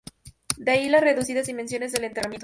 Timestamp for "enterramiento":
2.05-2.39